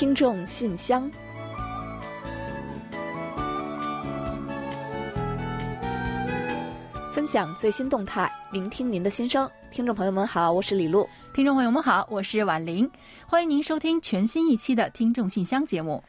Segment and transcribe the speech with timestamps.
[0.00, 1.10] 听众信箱，
[7.12, 9.46] 分享最新动态，聆听您的心声。
[9.70, 11.06] 听众朋友们好，我是李璐。
[11.34, 12.90] 听众朋友们好，我是婉玲，
[13.26, 16.02] 欢迎您收听全新一期的《听众信箱》节目。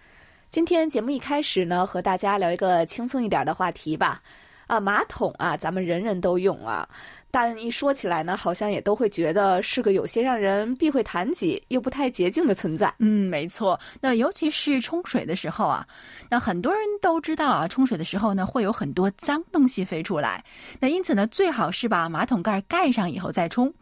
[0.50, 4.21] 今天节目一开始呢，和大家聊一个轻松一点的话题吧。
[4.68, 6.87] 啊，马桶啊，咱们人人都用啊。
[7.32, 12.93] 但一说起来呢，好像也都会觉得是个有些让人避讳谈及又不太洁净的存在。
[13.00, 13.79] 嗯，没错。
[14.01, 15.88] 那尤其是冲水的时候啊，
[16.29, 20.43] 那很多人都知道啊，冲水的时候呢，会有很多脏东西飞出来。
[20.79, 23.74] 那因此呢，最好是把马桶盖盖上以后再冲。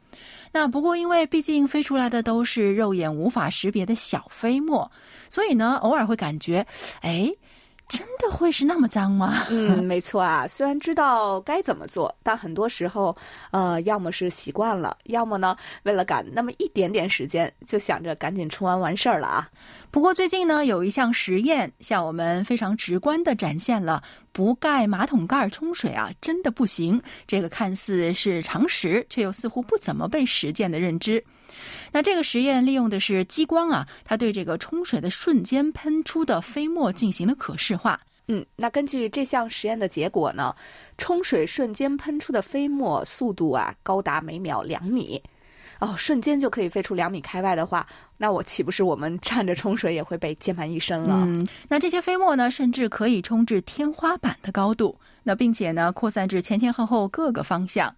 [0.51, 4.89] 那不过，因为毕竟飞出来的都是肉眼无法识别的小飞沫，
[5.29, 6.65] 所以呢，偶尔会感觉，
[7.01, 7.31] 哎。
[7.89, 9.45] 真的会是那么脏吗？
[9.49, 10.47] 嗯， 没错啊。
[10.47, 13.15] 虽然知道该怎么做，但很多时候，
[13.49, 19.47] 呃，要么是习惯了，要么呢，为了赶那么一点点时间，就想着赶紧冲完完事儿了啊。
[19.89, 27.01] 不过最近呢，有一项实验向我们非常直观的展现了不盖马桶盖冲水啊，真的不行。
[27.25, 31.23] 这个看似是常识，却又似乎不怎么被实践的认知。
[31.91, 37.99] 那这个实验利用的是激光啊，它对这个冲水的瞬间喷出的飞沫进行了可视化。
[38.27, 40.55] 嗯，那根据这项实验的结果呢，
[40.97, 45.21] 冲水瞬间喷出的飞沫速度啊，高达每秒两米。
[45.79, 51.23] 哦，瞬间就可以飞出两米开外的话，那我岂不是我们站着冲水也会被溅满一身了？
[51.25, 57.95] 嗯，那这些飞沫呢，甚至可以冲至天花板的高度，那并且呢，扩散至前前后后各个方向。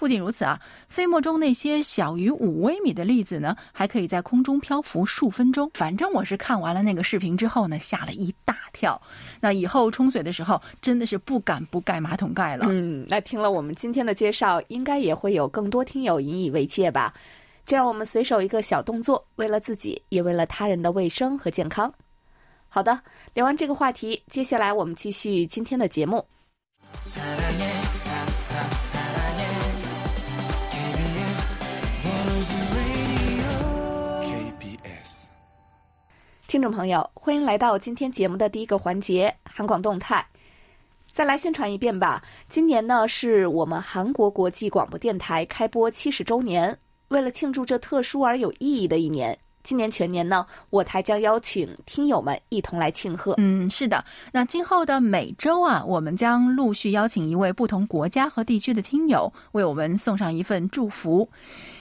[0.00, 5.70] 不仅如此啊，飞沫中那些小于五微米的粒子呢，还可以在空中漂浮数分钟。
[5.74, 8.98] 反正我是看完了那个视频之后呢，吓了一大跳。
[9.40, 12.64] 那以后冲水的时候，真的是不敢不盖马桶盖了。
[12.70, 17.12] 嗯，那听了我们今天的介绍，应该也会有更多听友引以为戒吧？
[17.66, 21.92] 就让我们随手一个小动作，为了自己，也为了他人的卫生和健康。
[22.70, 22.98] 好的，
[23.34, 26.24] 聊完这个话题，接下来我们继续今天的节目。
[36.50, 40.26] 听众朋友，欢迎来到今天节目的第一个环节——韩广动态。
[41.06, 42.20] 再来宣传一遍吧。
[42.48, 46.76] 今年呢，是我们韩国国际广播电台开播七十周年。
[47.10, 49.38] 为了庆祝这特殊而有意义的一年。
[49.62, 53.34] 今年全年呢，我台将邀请听友们一同来庆贺。
[53.36, 54.04] 嗯，是的。
[54.32, 61.28] 那今后的每周啊，我们将陆续邀请一位不同国家和地区的听友，为我们送上一份祝福。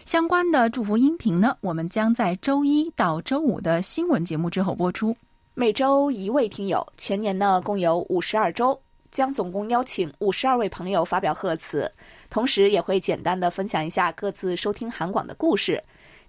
[0.09, 5.15] 相关的祝福音频呢，我们将在周一到周五的新闻节目之后播出。
[5.53, 8.81] 每周一位听友，全年呢共有五十二周，
[9.11, 11.87] 将总共邀请五十二位朋友发表贺词，
[12.27, 15.79] 同时也会简单的分享一下各自收听韩广的故事。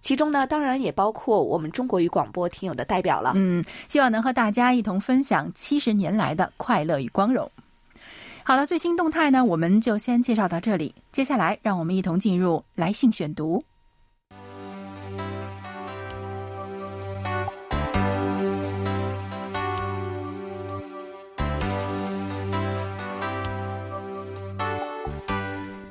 [0.02, 3.32] 其中呢，当然也包括我们中国语广播听友的代表了。
[3.36, 7.50] 嗯，希望能和大家一同分享七十年来的快乐与光荣。
[8.44, 10.94] 好了，最新动态呢，我们就先介绍到这里。
[11.12, 13.62] 接下来，让我们一同进入来信选读。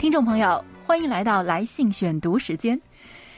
[0.09, 2.81] 听众朋友，欢迎来到来信选读时间。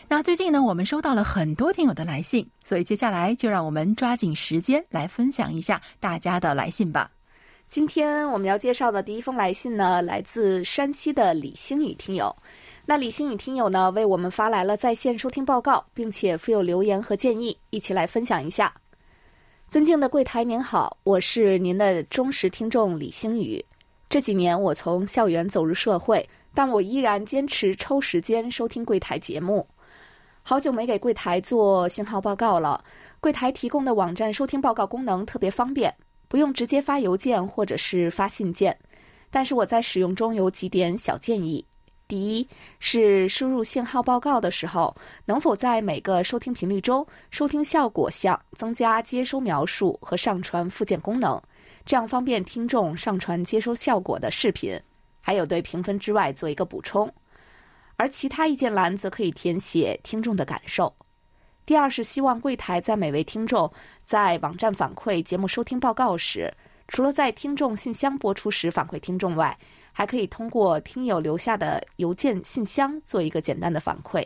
[0.07, 7.11] 那最近呢，我们收到了很多听友的来信，所以接下来就让我们抓紧时间来分享一下大家的来信吧。
[7.67, 12.33] 今天我们要介绍的第一封来信呢，来自山西的李星宇听友。
[12.85, 18.73] 那李星宇听友呢，为我们发来了在线收听报告，并且附有留言和建议，一起来分享一下。
[19.67, 23.61] 尊敬的柜台您好，我是您的忠实听众李星宇。
[24.09, 29.67] 这几年我从校园走入社会，但我依然坚持抽时间收听柜台节目。
[30.43, 32.83] 好久没给柜台做信号报告了。
[33.19, 35.93] 柜台提供的网站收听报告功能特别方便，
[36.27, 38.75] 不用直接发邮件或者是发信件。
[39.29, 41.63] 但是我在使用中有几点小建议：
[42.07, 42.47] 第一
[42.79, 44.93] 是输入信号报告的时候，
[45.25, 51.39] 能否在每个收听频率中，收听效果项增加接收描述和上传附件功能，
[51.85, 54.77] 这样方便听众上传接收效果的视频。
[55.21, 57.09] 还有对评分之外做一个补充。
[57.95, 60.93] 而其他意见栏则可以填写听众的感受。
[61.65, 63.71] 第二是希望柜台在每位听众
[64.03, 66.51] 在网站反馈节目收听报告时，
[66.87, 69.57] 除了在听众信箱播出时反馈听众外，
[69.93, 74.25] 还可以通过听友留下的邮件信箱做一个简单的反馈。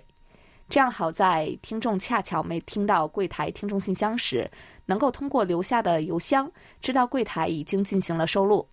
[0.70, 4.50] 这样好在听众恰巧没听到柜台听众信箱时，
[4.86, 6.50] 能够通过留下的邮箱
[6.82, 8.68] 知道柜台已经进行了收录。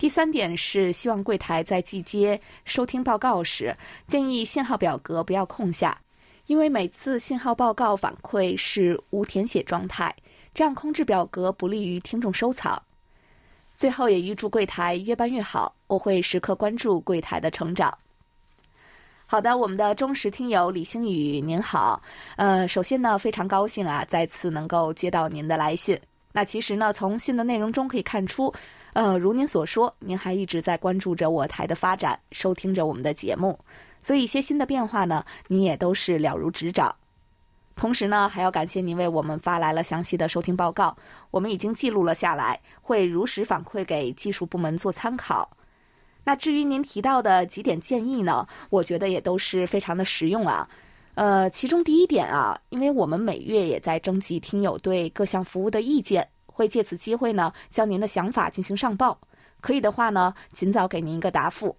[0.00, 3.76] 第三点是希望柜台在寄接收听报告时，
[4.06, 6.00] 建议信号表格不要空下，
[6.46, 10.16] 因为每次信号报告反馈是无填写状态，
[10.54, 12.82] 这样空置表格不利于听众收藏。
[13.76, 17.98] 最后也预祝柜台越办越好，我会时刻关注柜台的成长。
[19.26, 22.02] 好的，我们的忠实听友李星宇，您好。
[22.36, 26.00] 呃，首先呢，非常高兴啊，再次能够接到您的来信。
[26.32, 28.50] 那其实呢，从信的内容中可以看出，
[28.92, 33.58] 呃，如您所说，您还一直在关注着我台的发展，收听着我们的节目。
[34.00, 36.94] 所以一些新的变化呢，您也都是了如指掌。
[37.76, 40.96] 同时呢，还要感谢您为我们发来了详细的收听报告，
[41.30, 45.50] 我们已经记录了下来，会如实反馈给技术部门做参考。
[46.24, 50.68] 那至于您提到的几点建议呢，我觉得也都是非常的实用啊。
[51.14, 56.28] 呃，其中第一点啊，因为我们每月也在征集听友对各项服务的意见，
[56.60, 59.18] 会借此机会呢，将您的想法进行上报。
[59.62, 61.74] 可以的话呢，尽早给您一个答复。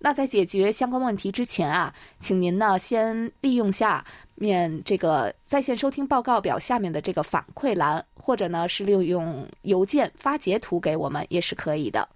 [0.00, 4.04] 那在解决相关问题之前啊，请您呢先利用下
[4.34, 12.08] 面这个在线收听报告表下面的这个反馈栏，或者呢是利用邮件发截图给我们也是可以的。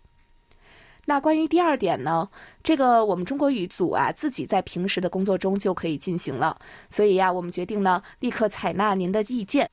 [1.04, 2.28] 那关于第二点呢，
[2.64, 6.58] 这个我们中国语组啊自己在平时的工作中就可以进行了，
[6.90, 9.70] 所以呀，我们决定呢立刻采纳您的意见。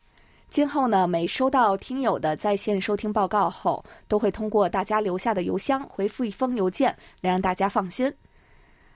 [0.56, 8.10] 今后呢，每收到听友的在线收听报告后，都会通过大家留下的邮箱回复一封邮件，来让大家放心。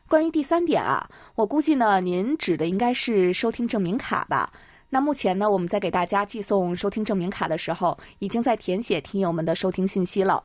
[0.07, 4.49] 关于第三点啊，我估计呢，您指的应该是收听证明卡吧？
[4.87, 10.41] 那目前呢，我们在给大家寄送收听证明卡的时候，已经在填写听友们的收听信息了。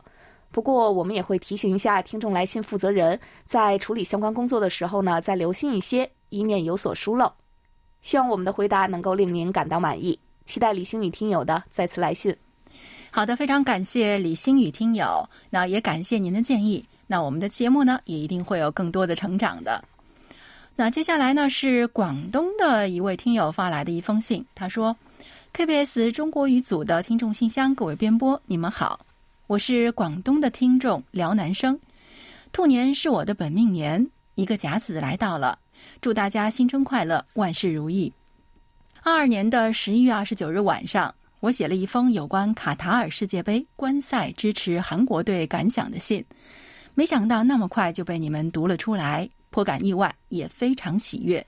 [0.51, 7.33] 不过，我们也会提醒一下听众来信负责人，在处理相关工作的时候呢，再留心一些，以免有所疏漏。
[8.03, 10.19] 希望我们的回答能够令您感到满意。
[10.44, 12.35] 期待李星宇听友的再次来信。
[13.11, 16.85] 好的，非常感谢李星宇听友，那也感谢您的建议。
[17.06, 19.85] 那我们的节目呢，也一定会有更多的成长的。
[20.75, 24.96] 那接下来呢，是广东的一位听友发来的一封信，他说
[25.55, 28.99] ：“KBS 中国语组的听众信箱，各位编播，你们好，
[29.46, 31.79] 我是广东的听众辽南生，
[32.50, 34.05] 兔年是我的本命年，
[34.35, 35.56] 一个甲子来到了，
[36.00, 38.12] 祝大家新春快乐，万事如意。”
[39.05, 46.25] 二二年的十一月二十九日晚上，我写了一封有关卡塔尔世界杯观赛支持韩国队感想的信，
[46.95, 51.47] 没想到那么快就被你们读了出来，颇感意外，也非常喜悦。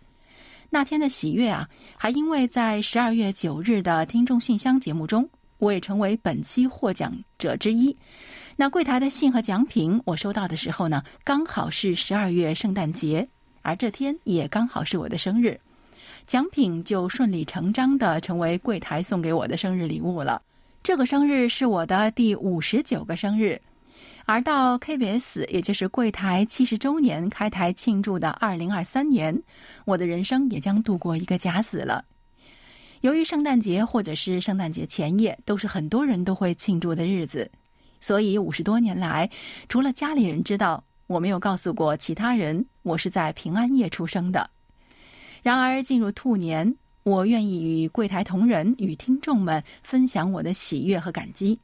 [0.69, 1.67] 那天的喜悦啊，
[1.97, 5.27] 还因为在十二月九日的听众信箱节目中，
[5.57, 7.97] 我也成为本期获奖者之一。
[8.55, 13.27] 那柜台的信和奖品我收到的时候呢，刚好是十二月圣诞节，
[13.63, 15.59] 而这天也刚好是我的生日。
[16.27, 20.43] 奖品就顺理成章的成为柜台送给我的生日礼物了。
[20.83, 23.61] 这个生日是我的第五十九个生日，
[24.25, 29.41] 而到 KBS，也就是柜台七十周年开台庆祝的二零二三年，
[29.85, 32.05] 我的人生也将度过一个甲子了。
[33.03, 37.49] 由于圣诞节或者是圣诞节前夜都是很多人都会庆祝的日子，
[38.01, 39.31] 所以五十多年来，
[39.69, 44.51] 除了家里人知道，我没有告诉过其他人我是在平安夜出生的。
[45.47, 51.57] 然而，进入兔年，我愿意与柜台同仁与听众们分享我的喜悦和感激，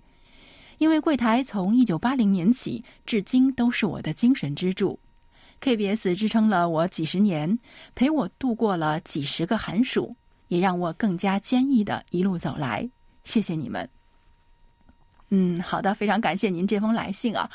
[0.79, 4.97] 因为柜台从一九八零年起至今都是我的精神支柱
[5.61, 7.59] ，KBS 支撑了我几十年，
[7.97, 10.15] 陪我度过了几十个寒暑，
[10.47, 12.89] 也让我更加坚毅的一路走来。
[13.25, 13.89] 谢谢你们。
[15.31, 17.51] 嗯，好的，非常感谢您这封来信啊！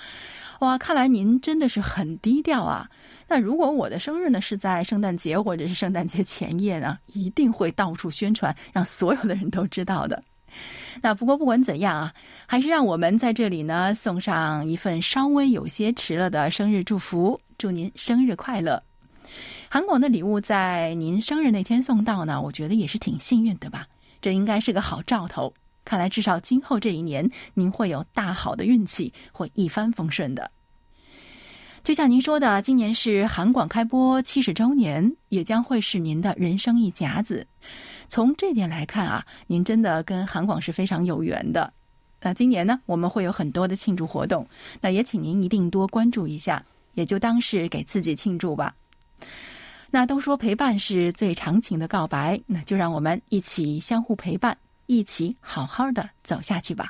[0.59, 2.89] 哇，看来您真的是很低调啊。
[3.27, 10.21] 那如果我的生日呢是在圣诞节或者是圣诞节前夜呢， 一定会到处宣传，让所有的人都知道的。
[11.03, 12.13] 那不过不管怎样啊，
[12.47, 18.81] 还是让我们在这里呢送上一份稍微有些迟了的生日祝福，祝您生日快乐。
[19.69, 23.85] 韩广的礼物在您生日那天送到呢，我觉得也是挺幸运的吧，
[24.21, 25.53] 这应该是个好兆头。
[25.83, 30.49] 看来至少今后这一年，您会有大好的运气，会一帆风顺的。
[31.87, 37.47] 就像您说的，今年是韩广开播七十周年，也将会是您的人生一甲子。
[38.09, 41.71] 从这点来看啊，您真的跟韩广是非常有缘的。
[42.19, 44.45] 那今年呢，我们会有很多的庆祝活动，
[44.81, 46.61] 那也请您一定多关注一下，
[46.95, 48.75] 也就当是给自己庆祝吧。
[49.89, 56.89] 那都说陪伴是最长情的告白，那就让我们一起相互陪伴，一起好好的走下去吧。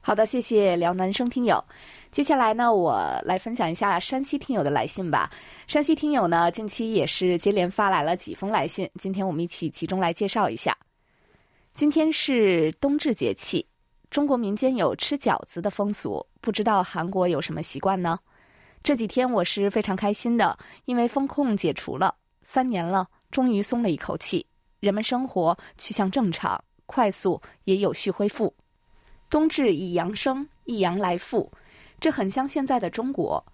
[0.00, 1.64] 好的，谢谢辽南生听友。
[2.10, 5.30] 接下来呢，我来分享一下山西听友的来信吧。
[5.66, 10.76] 山西听友呢，近期也是接连发来了几封来信，今天我们一起集中来介绍一下。
[11.74, 13.64] 今天是冬至节气，
[14.10, 18.18] 中国民间有吃饺子的风俗，不知道韩国有什么习惯呢？
[18.82, 24.44] 这几天我是非常开心的，因为风控解除了，三年了，终于松了一口气，
[24.80, 28.52] 人们生活趋向正常，快速也有序恢复。
[29.28, 31.52] 冬至以阳生，一阳来复，
[32.00, 33.44] 这很像现在的中国。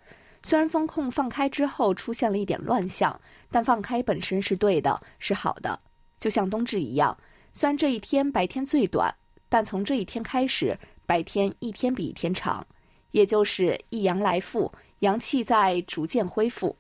[0.43, 3.19] 虽然风控放开之后出现了一点乱象，
[3.51, 5.79] 但放开本身是对的，是好的。
[6.21, 7.17] 就像冬至一样，
[7.53, 9.15] 虽然这一天白天最短，
[9.49, 12.67] 但从这一天开始，白天一天比一天长，
[13.13, 16.77] 也就是一阳来复，阳气在逐渐恢复。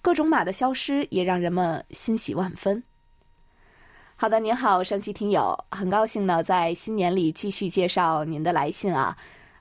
[0.00, 2.82] 各种马的消失也让人们欣喜万分。
[4.16, 9.16] 好的，您好，山西听友，很高兴呢，在新年里继续介绍您的来信啊。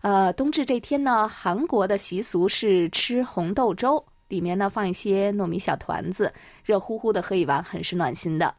[0.08, 6.34] 呃，冬至这天呢，韩国的习俗是吃红豆粥，里面呢放一些糯米小团子，
[6.64, 8.56] 热乎乎的喝一碗，很是暖心的。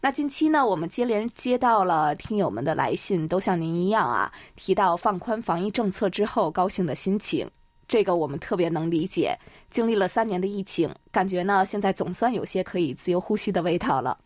[0.00, 7.46] 那近期呢，我们接连接到了听友们的来信，都像您一样啊，提到放宽防疫政策之后高兴的心情，
[7.86, 9.36] 这个我们特别能理解。
[9.68, 14.16] 经历了三年的疫情，感觉呢现在总算有些可以自由呼吸的味道了。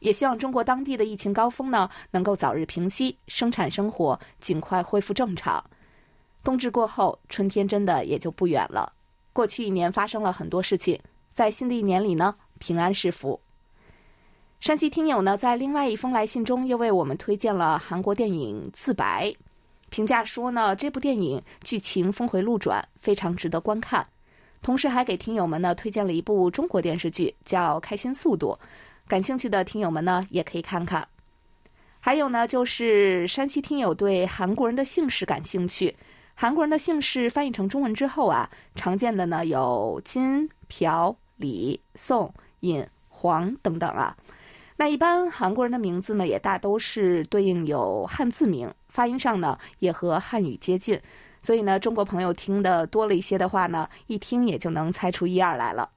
[0.00, 5.64] 也希望中国当地的疫情高峰呢能够早日平息，生产生活尽快恢复正常。
[6.42, 8.92] 冬至过后，春天真的也就不远了。
[9.32, 10.98] 过去一年发生了很多事情，
[11.32, 13.40] 在新的一年里呢，平安是福。
[14.60, 19.26] 山西听友呢，在另外一封来信中又为我们推荐了韩国电影《自白》，
[19.88, 24.04] 评价说呢，这部电影剧情峰回路转，非常值得观看。
[24.60, 28.58] 同时还给听友们呢推荐了一部中国电视剧，叫《开心速度》。
[29.06, 31.06] 感兴趣的听友们呢，也可以看看。
[32.00, 35.94] 还有呢，就是山西听友对韩国人的姓氏感兴趣。
[36.40, 44.16] 韩国人的姓氏翻译成中文之后啊，常见的呢有金、朴、李、宋、尹、黄等等啊。
[44.76, 51.00] 那一般韩国人的名字呢，也大都是对应有汉字名，发音上呢也和汉语接近。
[51.42, 55.90] 所以呢，中国朋友听的多了一些的话呢，一听也就能猜出一二来了。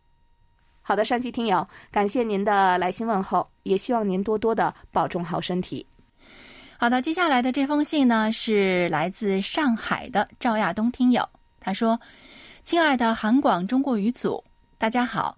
[0.82, 5.86] 好的，山西听友，感谢您的来信问候，也希望您多多的保重好身体。
[6.82, 11.24] 好的，接下来的这封信呢，是来自上海的赵亚东听友，
[11.60, 12.02] 他说
[12.66, 14.44] ：“亲爱的韩广中国语组，
[14.80, 15.38] 大家好，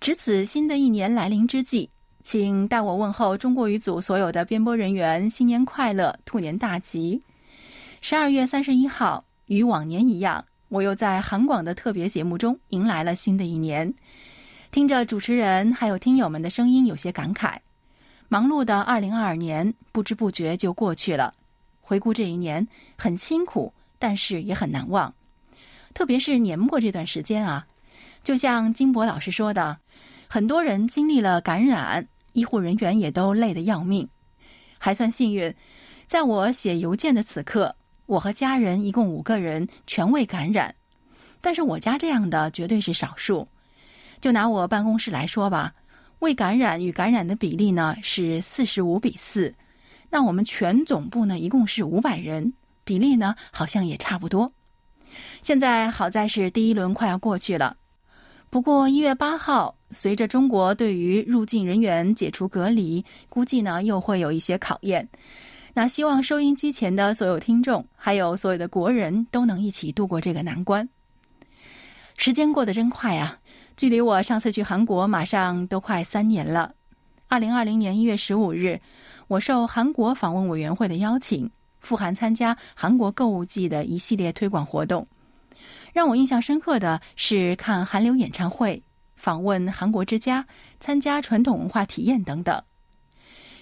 [0.00, 1.90] 值此新的一年来临之际，
[2.22, 7.20] 请代我问候中国语组所有的编播人员新年快乐，兔年大吉。
[8.00, 13.92] 十二月三十一号，与往年一样，我又在韩广的特别节目中迎来了新的一年。”
[14.70, 17.56] 听着主持人还有听友们的声音，有些感慨。
[18.28, 21.32] 忙碌的二零二二年不知不觉就过去了。
[21.80, 22.66] 回顾这一年，
[22.98, 25.12] 很辛苦，但是也很难忘。
[25.94, 27.66] 特别是年末这段时间啊，
[28.24, 29.78] 就像金博老师说的，
[30.28, 34.08] 很多人经历了感染，医护人员也都累得要命。
[34.78, 35.54] 还算幸运，
[36.06, 37.74] 在我写邮件的此刻，
[38.06, 40.74] 我和家人一共五个人全未感染。
[41.40, 43.46] 但是我家这样的绝对是少数。
[44.20, 45.72] 就拿我办公室来说吧，
[46.26, 49.54] 未感染与感染的比例呢是四十五比四，
[50.10, 52.52] 那我们全总部呢一共是五百人，
[52.82, 54.50] 比例呢好像也差不多。
[55.40, 57.76] 现在好在是第一轮快要过去了，
[58.50, 65.08] 不过一月八号，随着中国对于入境人员解除隔离，估计呢又会有一些考验。
[65.74, 70.88] 那希望收音机前的所有听众，还有所有的国人都能一起度过这个难关。
[72.16, 73.38] 时间过得真快啊！
[73.76, 76.72] 距离我上次去韩国，马上都快三年了。
[77.28, 78.80] 二零二零年一月十五日，
[79.28, 85.06] 我受韩国访问委员会的邀请，赴韩参加韩国购物季的一系列推广活动。
[85.92, 88.82] 让我印象深刻的是看韩流演唱会、
[89.14, 90.46] 访问韩国之家、
[90.80, 92.62] 参加传统文化体验等等。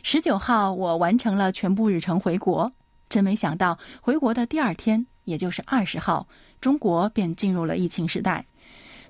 [0.04, 2.71] 十九号，我完成了全部日程回国，
[3.09, 6.28] 真没想到回国的第二天，也就是二十号，
[6.61, 8.47] 中国便进入了疫情时代。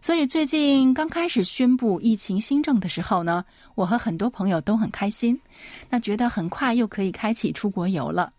[0.04, 3.42] 所以最近刚开始宣布疫情新政的时候呢，
[3.75, 5.40] 我和很多朋友都很开心，
[5.88, 8.30] 那觉得很快又可以开启出国游了。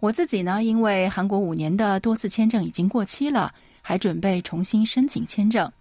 [0.00, 5.72] 我自己呢，因为韩国五年的多次签证已经过期了，还准备重新申请签证。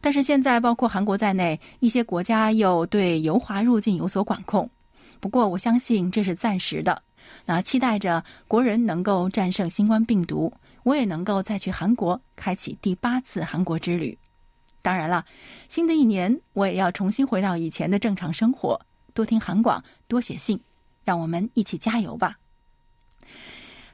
[0.00, 4.66] 但是现在包括韩国在内，一些国家又对游华入境有所管控。
[5.20, 7.02] 不过我相信这是暂时的，
[7.44, 10.50] 那期待着国人能够战胜新冠病毒，
[10.82, 14.16] 我也能够再去韩国开启第八次韩国之旅。
[14.82, 15.24] 当然了，
[15.68, 18.80] 新的一年我也要重新回到以前的正常生活，
[19.12, 20.58] 多听韩广，多写信，
[21.04, 22.38] 让我们一起加油吧。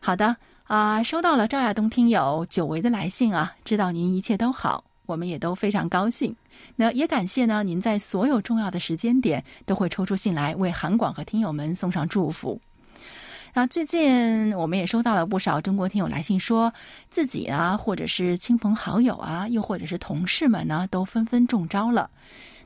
[0.01, 6.35] 好的啊，收到了赵亚东听友久违的来信啊，知道您一切都好，我们也都非常高兴。
[6.77, 12.61] 那也感谢呢，您在所有重要的时间点都会抽出信来为韩广和听友们送上祝福。
[13.57, 16.71] 那最近我们也收到了不少中国听友来信，说
[17.09, 22.11] 自己啊，或者是亲朋好友啊，又或者是同事们呢，都纷纷中招了。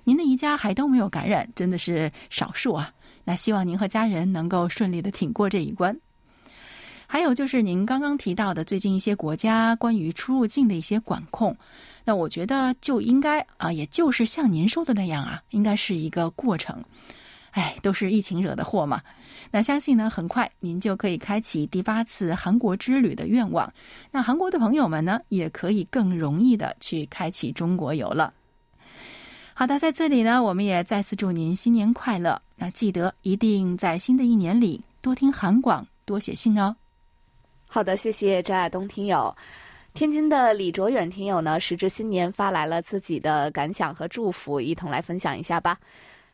[0.03, 2.93] 您的一家还都没有感染，真的是少数啊。
[3.23, 5.97] 那希望您和家人能够顺利的挺过这一关。
[7.07, 11.57] 还有就是您刚刚提到的最近一些国家关于出入境的一些管控，
[12.05, 16.83] 那我觉得就应该啊，也就是像您说的那样啊，应该是一个过程。
[17.53, 19.01] 哎，都是疫情惹的祸嘛。
[19.51, 23.73] 那相信呢，很快您就可以开启第八次韩国之旅的愿望。
[24.11, 28.33] 那韩国的朋友们呢，也可以更容易的去开启中国游了。
[29.55, 32.41] 好的，在这里呢，我们也再次祝您新年快乐。
[32.57, 36.77] 那记得一定在新的一年里多听韩广，多写信哦。
[37.67, 39.37] 好的，谢谢张亚东听友。
[39.93, 45.77] 天津的李卓远听友呢，时至新年发来了自己的感想和祝福，一同来分享一下吧。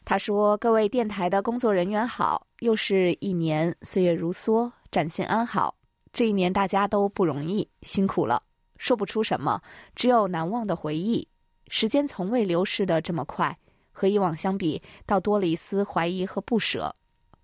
[0.06, 5.74] 他说：“各位电台的工作人员好，又是一年，岁月如梭，展信安好。
[6.12, 8.40] 这一年大家都不容易，辛苦了，
[8.76, 9.60] 说不出什么，
[9.96, 11.26] 只有难忘的回忆。”
[11.66, 13.58] 时间从未流逝的这么快，
[13.90, 16.94] 和以往相比，倒多了一丝怀疑和不舍。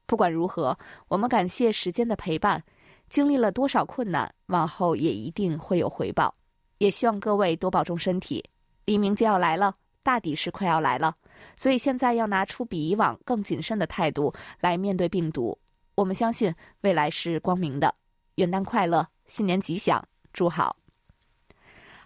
[0.07, 0.79] 不管如何，
[1.09, 2.63] 我们感谢时间的陪伴，
[3.11, 6.33] 经历了多少困难，往后也一定会有回报。
[6.79, 8.45] 也希望各位多保重身体。
[8.85, 11.17] 黎明就要来了，大抵是快要来了，
[11.57, 15.59] 所以现在要拿出比以往更谨慎的态度来面对病毒。
[15.95, 17.95] 我们相信未来是光明的。
[18.37, 20.75] 元旦快乐，新年吉祥，祝好。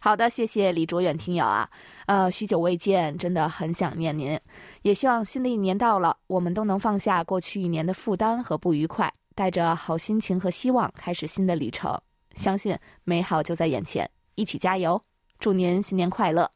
[0.01, 1.69] 好的，谢谢李卓远听友啊，
[2.07, 4.39] 呃，许久未见，真的很想念您。
[4.83, 11.97] 也希望新的一年到了，我们都能放下过去一年的负担和不愉快，带着好心情和希望开始新的旅程。
[12.35, 15.01] 相信美好就在眼前，一起加油！
[15.39, 16.51] 祝您新年快乐。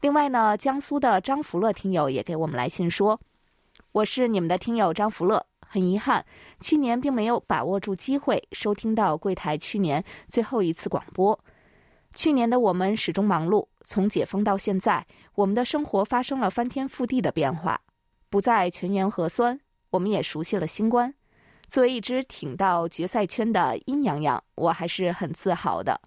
[0.00, 3.18] 另外呢，江苏的张福乐听友也给我们来信说
[3.90, 6.24] ：“我是你们的听友张福乐，很遗憾，
[6.60, 11.38] 去年并没有把握住机会收听到柜台去年最后一次广播。”
[12.14, 17.80] 去年的我们始终忙碌，从解封到现在，我们的生活发生了翻天覆地的变化，
[18.30, 19.58] 不再全员核酸，
[19.90, 21.12] 我们也熟悉了新冠。
[21.68, 26.00] 作为一支挺到决赛圈的阴阳阳，我还是很自豪的。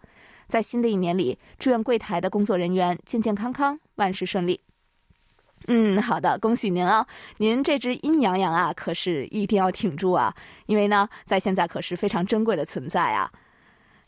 [0.52, 4.60] 在新的一年里，祝愿柜台的工作人员健健康康，万事顺利。
[5.68, 7.08] 嗯，好的，恭喜您啊！
[7.38, 10.36] 您这只阴阳羊啊，可是一定要挺住啊，
[10.66, 13.32] 因为呢，在现在可是非常珍贵的存在啊。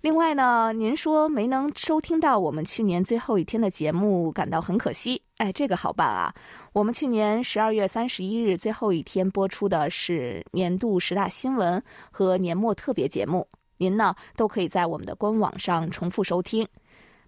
[0.01, 5.21] 另外呢，您说没能收听到我们去年最后一天的节目，感到很可惜。
[5.37, 6.33] 哎，这个好办啊！
[6.73, 13.47] 我们去年十二月三十一日最后一天播出的是年度十大新闻和年末特别节目，
[13.83, 16.65] 您呢都可以在我们的官网上重复收听。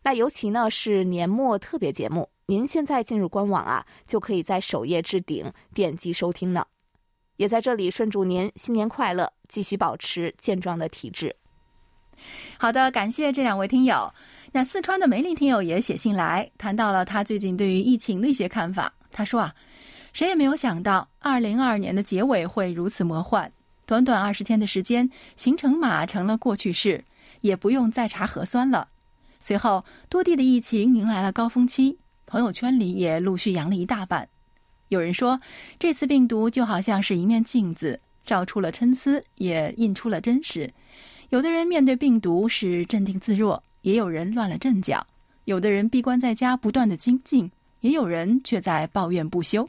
[0.01, 6.65] 那尤其呢是年末特别节目，您现在进入官网啊，就可以在首页置顶点击收听呢。
[7.35, 11.35] 也在这里顺祝您新年快乐，继续保持健壮的体质。
[12.57, 14.09] 好的，感谢这两位听友。
[14.53, 18.93] 那四川的梅林听友也写信来，谈到了他最近对于疫情的一些看法。
[19.11, 19.53] 他说啊，
[20.13, 23.51] 谁也没有想到，二零二二年的结尾会如此魔幻。
[23.85, 27.03] 短短二十天的时间，行程码成了过去式，
[27.41, 28.87] 也不用再查核酸了。
[29.39, 34.27] 随后，多地的疫情迎来了高峰期，朋友圈里也陆续阳了一大半。
[34.87, 35.39] 有人说，
[35.77, 40.73] 这次病毒就好像是一面镜子，照出了参差，也印出了真实。
[41.29, 44.99] 有的人面对病毒是镇定自若，也有人乱了阵脚；
[45.45, 49.67] 有的人闭关在家不断的精进，也有人却在抱怨不休。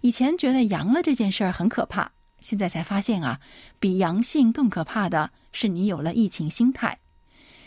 [0.00, 2.10] 以前觉得阳了这件事儿很可怕，
[2.40, 3.40] 现在才发现啊，
[3.78, 6.98] 比阳性更可怕的是你有了疫情心态。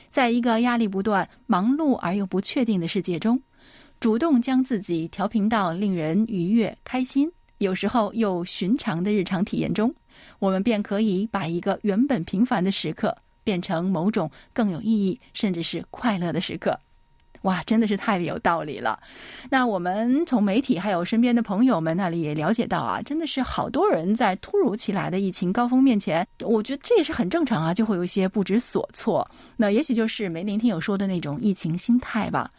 [0.09, 3.41] 在一个压力不断、忙碌而又不确定的世界中，
[3.99, 9.93] 主动将自己调频到令人愉悦、开心，有时候又寻常的日常体验中。
[10.39, 16.77] 我们便可以把一个原本平凡的时刻变成某种更有意义，甚至是快乐的时刻。
[17.43, 18.99] 哇，真的是太有道理了。
[19.49, 29.25] 那我们从媒体还有身边的朋友们那里也了解到啊，真的是好多人在突如其来的疫情高峰面前，我觉得这也是很正常啊，就会有一些不知所措。
[29.55, 32.49] 那也许就是梅林听友说的那种疫情心态吧。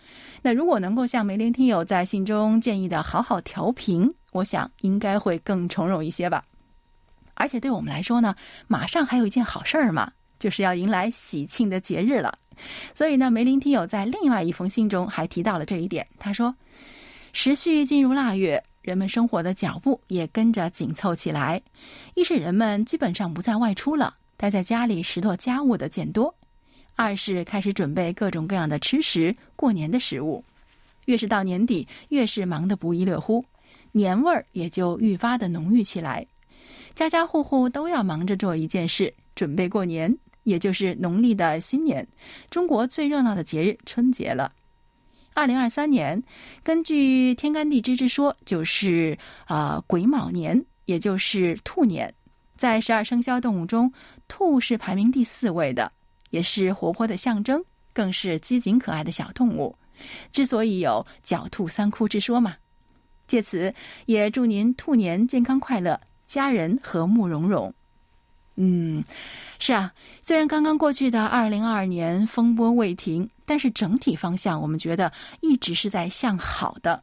[0.42, 6.44] 那如果能够像梅林听友在信中建议的好好调频，我想应该会更从容一些吧。
[7.32, 8.34] 而且对我们来说呢，
[8.68, 10.12] 马上还有一件好事儿嘛，
[10.44, 12.34] 就是要迎来喜庆的节日了。
[12.94, 16.06] 所以呢，梅林听友在另外一封信中还提到了这一点。
[16.18, 16.54] 他说
[17.32, 21.62] ：“时序进入腊月，人们生活的脚步也跟着紧凑起来。
[22.12, 26.30] 一是人们基本上不再外出了，待在家里拾掇家务的渐多；
[26.94, 30.44] 二是开始准备各种各样的吃食，过年的食物。
[31.06, 33.42] 越是到年底，越是忙得不亦乐乎，
[33.92, 36.26] 年味儿也就愈发的浓郁起来。”
[36.94, 42.06] 家家户户都要忙着做一件事，准备过年，也就是农历的新年，
[42.48, 44.52] 中国最热闹的节日春节了。
[45.34, 46.22] 二零二三年，
[46.62, 52.14] 根据天干地支之说，就是啊癸卯年，也就是兔年。
[52.56, 53.92] 在十二生肖动物中，
[54.28, 55.90] 兔是排名第四位的，
[56.30, 57.60] 也是活泼的象征，
[57.92, 59.74] 更是机警可爱的小动物。
[60.30, 62.54] 之所以有“狡兔三窟”之说嘛，
[63.26, 63.72] 借此
[64.06, 67.74] 也祝您兔年健康快乐，家人和睦融融。
[68.56, 69.02] 嗯，
[69.58, 77.02] 是啊，虽然刚刚过去的二零二二年风波未停，但是整体方向我们觉得一直是在向好的。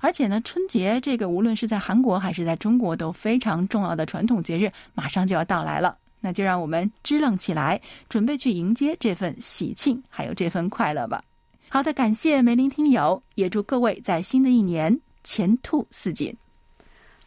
[0.00, 5.96] 而且呢，春节这个无论是在韩国还是在中国都非常重要的传统节日，马上就要到来了。
[6.20, 11.20] 那就让我们支棱起来，准备去迎接这份喜庆，还有这份快乐吧。
[11.68, 16.32] 好的，感谢梅林听友，也祝各位在新的一年前途似锦。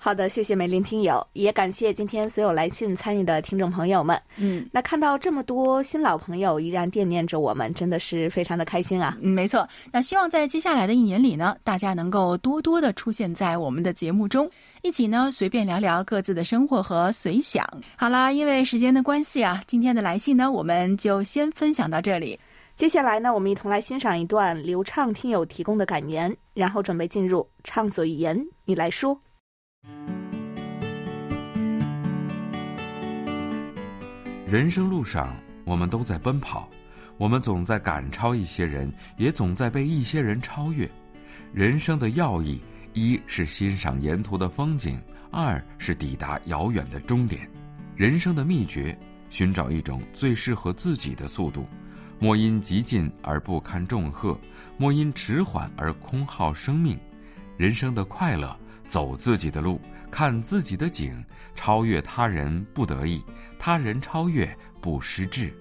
[0.05, 4.15] 好的，谢谢梅林听友，也感谢今天所有来信参与的听众朋友们。
[4.37, 9.17] 嗯，那看到这么多新老朋友依然惦念着我们，真的是非常的开心啊！
[9.19, 9.67] 嗯，没错。
[9.91, 14.47] 那希望在接下来的一年里呢，大家能够多多的出现在我们的节目中，
[14.83, 17.65] 一起呢随便聊聊各自的生活和随想。
[17.95, 22.39] 好啦，因为时间的关系啊，今天的来信呢，我们就先分享到这里。
[22.75, 29.19] 接下来呢，我们一同来欣赏一段流畅听友提供的感言，然后准备进入畅所欲言，你来说。
[34.47, 36.69] 人生路上，我们都在奔跑，
[37.17, 40.89] 我们总在赶超一些人，也总在被一些人超越。
[41.51, 42.61] 人生的要义，
[42.93, 47.49] 一是欣赏沿途的风景，二是抵达遥远的终点。
[47.95, 48.97] 人生的秘诀，
[49.29, 51.67] 寻找一种最适合自己的速度，
[52.19, 54.39] 莫因急进而不堪重荷，
[54.77, 56.97] 莫因迟缓而空耗生命。
[57.57, 61.13] 人生的快乐，走自己的路，看自己的景，
[61.53, 63.23] 超越他人不得已。
[63.57, 64.47] 他人超越
[64.81, 65.53] 不失志。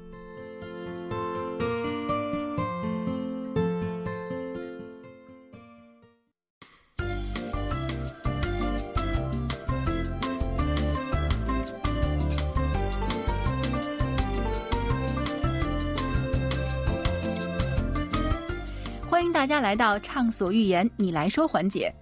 [19.08, 21.94] 欢迎大家来到《畅所欲言》，你来说环节。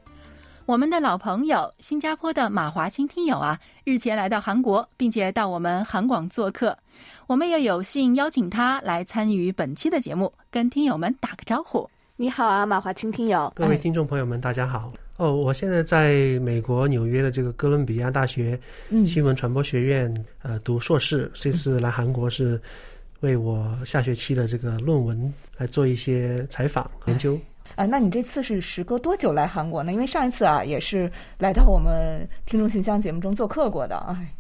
[0.65, 6.77] 我们的老朋友，新加坡的马华清听友啊，日前来到韩国，并且到我们韩广做客，
[7.27, 11.89] 我们也有幸邀请他来参与本期的节目，跟听友们打个招呼。
[12.15, 14.93] 你好啊，马华清听友，各位听众朋友们，大家好。
[15.17, 18.59] 哦，我现在在美国纽约的这个哥伦比亚大学
[19.05, 22.61] 新闻传播学院呃读硕士，这次来韩国是
[23.21, 27.37] 为我下学期的这个论文来做一些采访研究。
[27.75, 29.93] 啊，那你这次是时隔多久来韩国呢？
[29.93, 33.97] 因为上一次啊，也是来到我们听众信箱节目中做客过的。
[34.09, 34.35] 哎，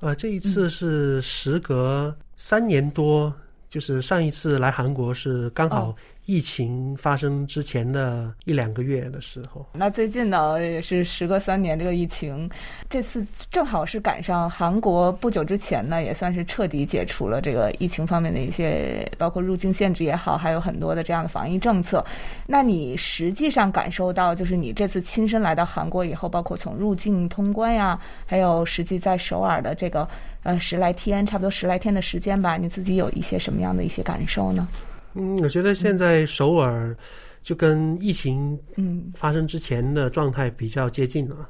[0.00, 3.32] 呃，这一次是时隔三年多，
[3.70, 5.94] 就是上一次来韩国是刚好。
[6.28, 12.46] 疫情发生之前的一两个月的时候，那最近呢也是时隔三年，这个疫情
[12.90, 22.04] 这次正好是赶上韩国不久之前呢，也算是彻底解除了这个疫情方面的一些，包括入境限制也好，还有很多的这样的防疫政策。
[22.46, 30.06] 那你实际上感受到，就是你这次亲身来到韩国以后，包括从入境通关呀，还有实际在首尔的这个
[30.48, 34.66] 呃十来天，差不多十来天的时间吧，你自己有一些什么样的一些感受呢？
[35.12, 36.96] 嗯，我觉得现在首尔
[37.42, 41.46] 就跟疫情嗯发生之前的状态比较接近了，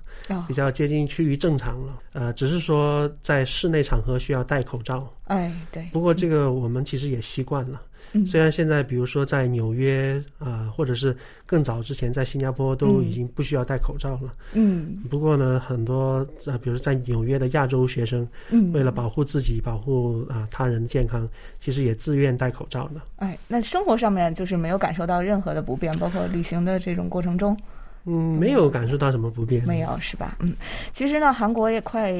[0.49, 1.97] 比较接近趋于正常了。
[2.13, 5.09] 呃，只是说在室内场合需要戴口罩。
[5.27, 5.89] 哎，对。
[5.93, 7.81] 不过这个我们其实也习惯了。
[8.27, 14.33] 虽然现在，比如说在纽约啊，或者是更早之前在新加坡，都已经不需要戴口罩了。
[14.55, 14.97] 嗯。
[15.11, 21.29] 不过呢，很多呃，比如在纽约的亚洲学生，嗯，为了保护自己、保护啊他人健康，
[21.61, 23.01] 其实也自愿戴口罩的。
[23.17, 27.57] 哎，那生活上面就是没有感受到任何的不便，包括旅行的这种过程中。
[28.05, 29.67] 嗯，没有感受到什么不便。
[29.67, 30.37] 没有是吧？
[30.41, 30.55] 嗯，
[30.93, 32.13] 其实呢，韩国也快。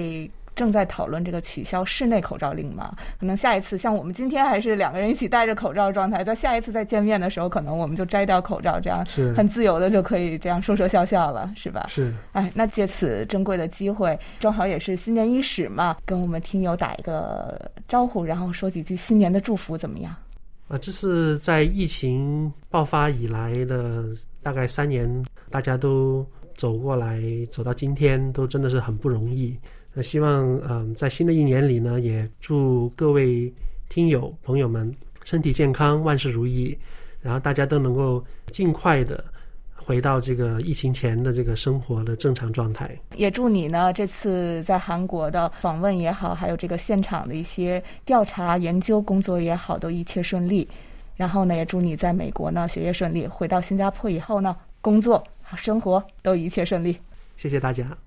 [0.59, 2.93] 正在讨论这个取消室内口罩令吗？
[3.21, 11.87] 可能下一次像我们今天还是两个人一起戴着口罩状态，在下一次再见面的时候，可能我们就摘掉口罩，这样很自由的就可以这样说说笑笑了，是吧？
[11.89, 12.13] 是。
[12.33, 20.13] 哎，那借此珍贵的机会，正好也是新年伊始嘛，跟我们听友打一个招呼，然后说几句新年的祝福，怎么样？
[20.67, 24.05] 啊，这是在疫情爆发以来的
[24.43, 25.09] 大概三年，
[25.49, 29.57] 大家都走过来，走到今天，都真的是很不容易。
[29.99, 33.53] 那希望，嗯，在新的一年里呢，也祝各位
[33.89, 36.79] 听友朋友们身体健康，万事如意，
[37.21, 39.25] 然后大家都能够尽快的
[39.75, 42.97] 回到这个疫情前的这个生活的正常状态。
[43.17, 50.69] 也祝你呢，这次在韩国的访问也好，还有这个现场的一些调查研究工作也好，都一切顺利。
[51.17, 56.97] 然后呢，也祝你在美国呢学业顺利，回到新加坡以后呢，工作、生活都一切顺利。
[57.37, 57.99] 谢谢大家。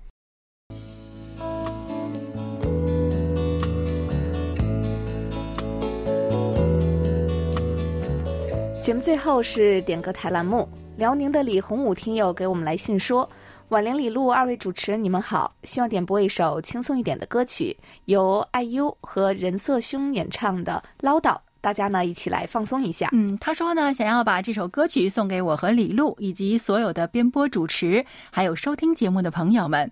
[8.82, 13.30] 节目最后是点歌台栏目，辽宁的李洪武听友给我们来信说
[13.70, 29.88] ：“婉玲、李璐二位主持人，你们好，希望点播一首轻松一点的歌曲，由 IU 和任瑟兄演唱的《唠叨》，大家呢一起来放松一下。”嗯，他说呢，想要把这首歌曲送给我和李璐以及所有的编播主持，还有收听节目的朋友们。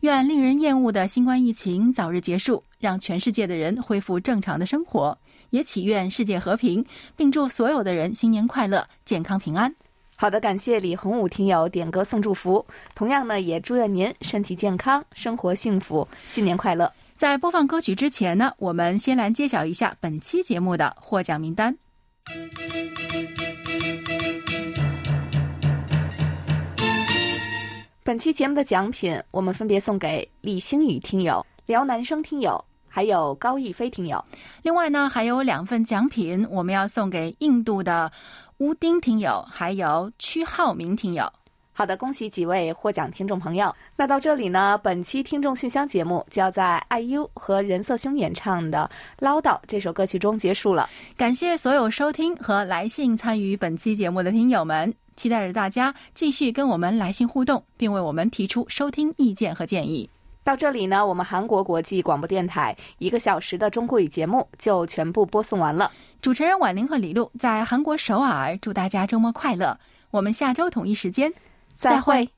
[0.00, 5.16] 愿令人厌恶的新冠疫情早日结束，让全世界的人恢复正常的生活。
[5.54, 9.72] 也祈愿世界和平，并祝所有的人新年快乐、健康平安。
[10.16, 16.92] 好的，感谢李洪武听友点歌送祝福，同样呢，也祝愿您身体健康、生活幸福、新年快乐。
[17.16, 21.76] 在播放歌曲之前呢，我们先来揭晓一下本期节目的获奖名单。
[28.02, 32.64] 本期节目的奖品，我们分别送给李星宇听友、辽南生听友。
[32.94, 34.24] 还有高逸飞听友，
[34.62, 38.08] 另外呢还有两份奖品，我们要送给印度的
[38.58, 41.28] 乌丁听友，还有屈浩明听友。
[41.72, 43.74] 好的，恭喜几位获奖听众朋友。
[43.96, 50.88] 那到这里呢，本期听众信箱节目就要在 IU 和任瑟兄演唱的《唠叨》这首歌曲中结束了。
[51.16, 60.08] 感谢所有收听和来信参与本期节目的听友们，期待着大家继续跟我们来信互动，并为我们提出收听意见和建议。
[60.44, 65.90] 到这里呢，我们韩国国际广播电台一个小时的中国语节目就全部播送完了。
[66.20, 69.76] 主持人婉玲和李璐在韩国首尔，祝大家周末快乐。
[70.10, 71.32] 我们下周同一时间
[71.74, 72.33] 再会。